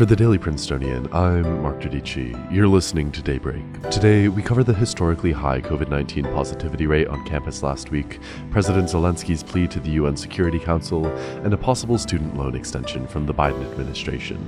For 0.00 0.06
the 0.06 0.16
Daily 0.16 0.38
Princetonian, 0.38 1.12
I'm 1.12 1.60
Mark 1.60 1.80
Giudici. 1.80 2.32
You're 2.50 2.68
listening 2.68 3.12
to 3.12 3.20
Daybreak. 3.20 3.90
Today, 3.90 4.28
we 4.28 4.40
cover 4.40 4.64
the 4.64 4.72
historically 4.72 5.30
high 5.30 5.60
COVID 5.60 5.90
19 5.90 6.24
positivity 6.24 6.86
rate 6.86 7.06
on 7.08 7.22
campus 7.26 7.62
last 7.62 7.90
week, 7.90 8.18
President 8.50 8.88
Zelensky's 8.88 9.42
plea 9.42 9.68
to 9.68 9.78
the 9.78 9.90
UN 9.90 10.16
Security 10.16 10.58
Council, 10.58 11.06
and 11.44 11.52
a 11.52 11.58
possible 11.58 11.98
student 11.98 12.34
loan 12.34 12.54
extension 12.54 13.06
from 13.06 13.26
the 13.26 13.34
Biden 13.34 13.62
administration. 13.70 14.40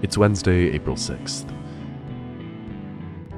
It's 0.00 0.16
Wednesday, 0.16 0.70
April 0.72 0.96
6th. 0.96 1.52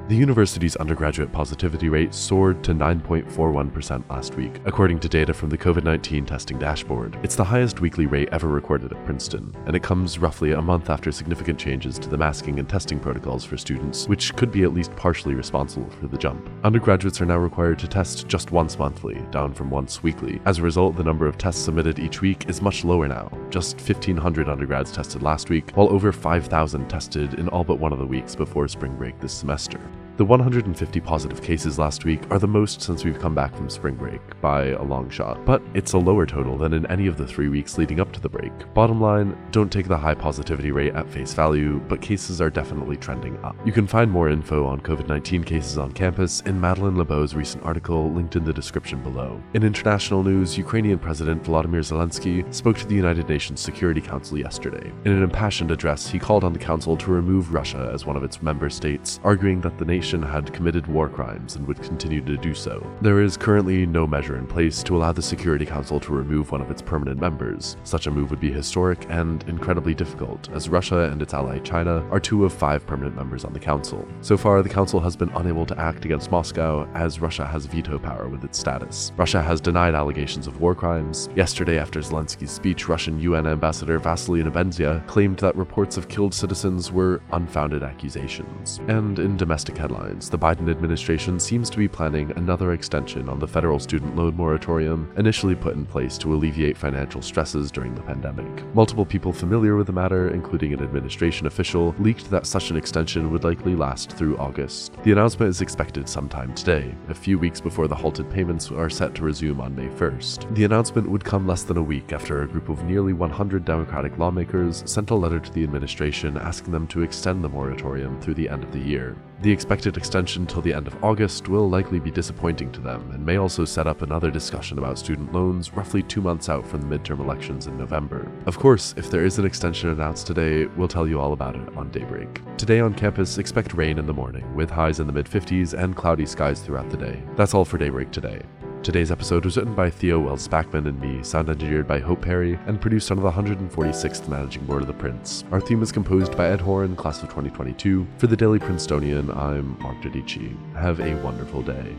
The 0.07 0.15
university's 0.15 0.77
undergraduate 0.77 1.33
positivity 1.33 1.89
rate 1.89 2.13
soared 2.13 2.63
to 2.63 2.71
9.41% 2.71 4.09
last 4.09 4.35
week, 4.35 4.61
according 4.63 5.01
to 5.01 5.09
data 5.09 5.33
from 5.33 5.49
the 5.49 5.57
COVID 5.57 5.83
19 5.83 6.25
testing 6.25 6.57
dashboard. 6.57 7.19
It's 7.23 7.35
the 7.35 7.43
highest 7.43 7.81
weekly 7.81 8.05
rate 8.05 8.29
ever 8.31 8.47
recorded 8.47 8.93
at 8.93 9.03
Princeton, 9.03 9.53
and 9.65 9.75
it 9.75 9.83
comes 9.83 10.17
roughly 10.17 10.53
a 10.53 10.61
month 10.61 10.89
after 10.89 11.11
significant 11.11 11.59
changes 11.59 11.99
to 11.99 12.07
the 12.07 12.17
masking 12.17 12.57
and 12.57 12.69
testing 12.69 13.01
protocols 13.01 13.43
for 13.43 13.57
students, 13.57 14.07
which 14.07 14.33
could 14.37 14.49
be 14.49 14.63
at 14.63 14.73
least 14.73 14.95
partially 14.95 15.35
responsible 15.35 15.89
for 15.89 16.07
the 16.07 16.17
jump. 16.17 16.49
Undergraduates 16.63 17.19
are 17.19 17.25
now 17.25 17.37
required 17.37 17.77
to 17.79 17.87
test 17.89 18.29
just 18.29 18.53
once 18.53 18.79
monthly, 18.79 19.15
down 19.31 19.53
from 19.53 19.69
once 19.69 20.03
weekly. 20.03 20.39
As 20.45 20.59
a 20.59 20.63
result, 20.63 20.95
the 20.95 21.03
number 21.03 21.27
of 21.27 21.37
tests 21.37 21.65
submitted 21.65 21.99
each 21.99 22.21
week 22.21 22.49
is 22.49 22.61
much 22.61 22.85
lower 22.85 23.09
now. 23.09 23.29
Just 23.49 23.75
1,500 23.75 24.47
undergrads 24.47 24.89
tested 24.93 25.21
last 25.21 25.49
week, 25.49 25.71
while 25.71 25.91
over 25.91 26.13
5,000 26.13 26.87
tested 26.87 27.33
in 27.33 27.49
all 27.49 27.65
but 27.65 27.79
one 27.79 27.91
of 27.91 27.99
the 27.99 28.05
weeks 28.05 28.35
before 28.35 28.69
spring 28.69 28.95
break 28.95 29.19
this 29.19 29.33
semester. 29.33 29.81
The 30.17 30.25
150 30.25 30.99
positive 31.01 31.43
cases 31.43 31.77
last 31.77 32.03
week 32.03 32.21
are 32.31 32.39
the 32.39 32.47
most 32.47 32.81
since 32.81 33.05
we've 33.05 33.19
come 33.19 33.35
back 33.35 33.55
from 33.55 33.69
spring 33.69 33.93
break, 33.93 34.19
by 34.41 34.69
a 34.69 34.81
long 34.81 35.11
shot, 35.11 35.45
but 35.45 35.61
it's 35.75 35.93
a 35.93 35.97
lower 35.99 36.25
total 36.25 36.57
than 36.57 36.73
in 36.73 36.87
any 36.87 37.05
of 37.05 37.17
the 37.17 37.27
three 37.27 37.49
weeks 37.49 37.77
leading 37.77 37.99
up 37.99 38.11
to 38.13 38.19
the 38.19 38.27
break. 38.27 38.51
Bottom 38.73 38.99
line, 38.99 39.37
don't 39.51 39.71
take 39.71 39.87
the 39.87 39.95
high 39.95 40.15
positivity 40.15 40.71
rate 40.71 40.95
at 40.95 41.07
face 41.07 41.35
value, 41.35 41.79
but 41.87 42.01
cases 42.01 42.41
are 42.41 42.49
definitely 42.49 42.97
trending 42.97 43.37
up. 43.45 43.55
You 43.63 43.71
can 43.71 43.85
find 43.85 44.09
more 44.09 44.27
info 44.27 44.65
on 44.65 44.81
COVID 44.81 45.07
19 45.07 45.43
cases 45.43 45.77
on 45.77 45.91
campus 45.91 46.41
in 46.47 46.59
Madeleine 46.59 46.97
LeBeau's 46.97 47.35
recent 47.35 47.63
article 47.63 48.11
linked 48.11 48.35
in 48.35 48.43
the 48.43 48.51
description 48.51 49.03
below. 49.03 49.39
In 49.53 49.61
international 49.61 50.23
news, 50.23 50.57
Ukrainian 50.57 50.97
President 50.97 51.43
Volodymyr 51.43 51.85
Zelensky 51.85 52.51
spoke 52.51 52.79
to 52.79 52.87
the 52.87 52.95
United 52.95 53.29
Nations 53.29 53.61
Security 53.61 54.01
Council 54.01 54.39
yesterday. 54.39 54.91
In 55.05 55.11
an 55.11 55.21
impassioned 55.21 55.69
address, 55.69 56.09
he 56.09 56.17
called 56.17 56.43
on 56.43 56.53
the 56.53 56.59
Council 56.59 56.97
to 56.97 57.11
remove 57.11 57.53
Russia 57.53 57.91
as 57.93 58.07
one 58.07 58.17
of 58.17 58.23
its 58.23 58.41
member 58.41 58.71
states, 58.71 59.19
arguing 59.23 59.61
that 59.61 59.77
the 59.77 59.85
nation 59.85 60.06
had 60.13 60.53
committed 60.53 60.87
war 60.87 61.09
crimes 61.09 61.55
and 61.55 61.67
would 61.67 61.81
continue 61.81 62.21
to 62.21 62.37
do 62.37 62.53
so. 62.53 62.85
There 63.01 63.21
is 63.21 63.35
currently 63.35 63.85
no 63.85 64.07
measure 64.07 64.37
in 64.37 64.47
place 64.47 64.81
to 64.83 64.95
allow 64.95 65.11
the 65.11 65.21
Security 65.21 65.65
Council 65.65 65.99
to 65.99 66.13
remove 66.13 66.51
one 66.51 66.61
of 66.61 66.71
its 66.71 66.81
permanent 66.81 67.19
members. 67.19 67.77
Such 67.83 68.07
a 68.07 68.11
move 68.11 68.29
would 68.29 68.39
be 68.39 68.51
historic 68.51 69.05
and 69.09 69.43
incredibly 69.49 69.93
difficult, 69.93 70.49
as 70.51 70.69
Russia 70.69 71.09
and 71.11 71.21
its 71.21 71.33
ally 71.33 71.59
China 71.59 72.07
are 72.09 72.19
two 72.19 72.45
of 72.45 72.53
five 72.53 72.85
permanent 72.85 73.15
members 73.15 73.43
on 73.43 73.53
the 73.53 73.59
Council. 73.59 74.07
So 74.21 74.37
far, 74.37 74.61
the 74.61 74.69
Council 74.69 74.99
has 74.99 75.15
been 75.15 75.31
unable 75.35 75.65
to 75.65 75.79
act 75.79 76.05
against 76.05 76.31
Moscow, 76.31 76.87
as 76.93 77.19
Russia 77.19 77.45
has 77.45 77.65
veto 77.65 77.99
power 77.99 78.27
with 78.27 78.43
its 78.43 78.57
status. 78.57 79.11
Russia 79.17 79.41
has 79.41 79.59
denied 79.59 79.95
allegations 79.95 80.47
of 80.47 80.61
war 80.61 80.73
crimes. 80.73 81.29
Yesterday, 81.35 81.77
after 81.77 81.99
Zelensky's 81.99 82.51
speech, 82.51 82.87
Russian 82.87 83.19
UN 83.19 83.47
Ambassador 83.47 83.99
Vasily 83.99 84.43
Nebenzia 84.43 85.05
claimed 85.07 85.39
that 85.39 85.55
reports 85.55 85.97
of 85.97 86.07
killed 86.07 86.33
citizens 86.33 86.91
were 86.91 87.21
unfounded 87.31 87.83
accusations. 87.83 88.79
And 88.87 89.19
in 89.19 89.37
domestic 89.37 89.77
headlines, 89.77 89.96
headlines, 89.97 90.29
the 90.29 90.37
Biden 90.37 90.69
administration 90.69 91.39
seems 91.39 91.69
to 91.69 91.77
be 91.77 91.87
planning 91.87 92.31
another 92.31 92.73
extension 92.73 93.29
on 93.29 93.39
the 93.39 93.47
federal 93.47 93.79
student 93.79 94.15
loan 94.15 94.35
moratorium 94.35 95.11
initially 95.17 95.55
put 95.55 95.75
in 95.75 95.85
place 95.85 96.17
to 96.19 96.33
alleviate 96.33 96.77
financial 96.77 97.21
stresses 97.21 97.71
during 97.71 97.95
the 97.95 98.01
pandemic. 98.01 98.47
Multiple 98.75 99.05
people 99.05 99.33
familiar 99.33 99.75
with 99.75 99.87
the 99.87 99.93
matter, 99.93 100.29
including 100.29 100.73
an 100.73 100.83
administration 100.83 101.47
official, 101.47 101.95
leaked 101.99 102.29
that 102.29 102.45
such 102.45 102.69
an 102.69 102.77
extension 102.77 103.31
would 103.31 103.43
likely 103.43 103.75
last 103.75 104.11
through 104.11 104.37
August. 104.37 104.93
The 105.03 105.11
announcement 105.11 105.49
is 105.49 105.61
expected 105.61 106.07
sometime 106.07 106.53
today, 106.53 106.93
a 107.09 107.13
few 107.13 107.39
weeks 107.39 107.61
before 107.61 107.87
the 107.87 107.95
halted 107.95 108.29
payments 108.29 108.71
are 108.71 108.89
set 108.89 109.15
to 109.15 109.23
resume 109.23 109.61
on 109.61 109.75
May 109.75 109.87
1st. 109.87 110.55
The 110.55 110.65
announcement 110.65 111.09
would 111.09 111.23
come 111.23 111.47
less 111.47 111.63
than 111.63 111.77
a 111.77 111.83
week 111.83 112.13
after 112.13 112.41
a 112.41 112.47
group 112.47 112.69
of 112.69 112.83
nearly 112.83 113.13
100 113.13 113.65
Democratic 113.65 114.17
lawmakers 114.17 114.83
sent 114.85 115.09
a 115.09 115.15
letter 115.15 115.39
to 115.39 115.51
the 115.51 115.63
administration 115.63 116.37
asking 116.37 116.71
them 116.71 116.87
to 116.87 117.01
extend 117.01 117.43
the 117.43 117.49
moratorium 117.49 118.19
through 118.21 118.35
the 118.35 118.49
end 118.49 118.63
of 118.63 118.71
the 118.71 118.79
year. 118.79 119.15
The 119.39 119.51
expected 119.51 119.97
extension 119.97 120.47
till 120.47 120.63
the 120.63 120.73
end 120.73 120.87
of 120.87 121.03
August 121.03 121.47
will 121.47 121.69
likely 121.69 121.99
be 121.99 122.09
disappointing 122.09 122.71
to 122.71 122.81
them 122.81 123.11
and 123.11 123.23
may 123.23 123.37
also 123.37 123.65
set 123.65 123.85
up 123.85 124.01
another 124.01 124.31
discussion 124.31 124.79
about 124.79 124.97
student 124.97 125.31
loans 125.31 125.73
roughly 125.73 126.01
two 126.01 126.21
months 126.21 126.49
out 126.49 126.65
from 126.65 126.81
the 126.81 126.97
midterm 126.97 127.19
elections 127.19 127.67
in 127.67 127.77
November. 127.77 128.31
Of 128.47 128.57
course, 128.57 128.95
if 128.97 129.11
there 129.11 129.25
is 129.25 129.37
an 129.37 129.45
extension 129.45 129.91
announced 129.91 130.25
today, 130.25 130.65
we'll 130.75 130.87
tell 130.87 131.07
you 131.07 131.19
all 131.19 131.33
about 131.33 131.55
it 131.55 131.77
on 131.77 131.91
Daybreak. 131.91 132.41
Today 132.57 132.79
on 132.79 132.95
campus, 132.95 133.37
expect 133.37 133.75
rain 133.75 133.99
in 133.99 134.07
the 134.07 134.13
morning, 134.13 134.55
with 134.55 134.71
highs 134.71 134.99
in 134.99 135.05
the 135.05 135.13
mid 135.13 135.27
50s 135.27 135.73
and 135.73 135.95
cloudy 135.95 136.25
skies 136.25 136.61
throughout 136.61 136.89
the 136.89 136.97
day. 136.97 137.21
That's 137.35 137.53
all 137.53 137.65
for 137.65 137.77
Daybreak 137.77 138.09
today. 138.09 138.41
Today's 138.83 139.11
episode 139.11 139.43
was 139.43 139.57
written 139.57 139.75
by 139.75 139.89
Theo 139.89 140.19
Wells 140.19 140.47
Spackman 140.47 140.87
and 140.87 140.99
me, 141.01 141.21
sound 141.21 141.49
engineered 141.49 141.87
by 141.87 141.99
Hope 141.99 142.21
Perry, 142.21 142.57
and 142.67 142.79
produced 142.79 143.11
under 143.11 143.23
the 143.23 143.31
146th 143.31 144.29
Managing 144.29 144.63
Board 144.65 144.81
of 144.81 144.87
the 144.87 144.93
Prince. 144.93 145.43
Our 145.51 145.59
theme 145.59 145.83
is 145.83 145.91
composed 145.91 146.37
by 146.37 146.47
Ed 146.47 146.61
Horan, 146.61 146.95
class 146.95 147.21
of 147.21 147.27
2022. 147.29 148.07
For 148.17 148.27
the 148.27 148.37
Daily 148.37 148.59
Princetonian, 148.59 149.29
I'm 149.31 149.77
Mark 149.79 149.97
Giudici. 149.97 150.55
Have 150.75 151.01
a 151.01 151.15
wonderful 151.21 151.61
day. 151.61 151.95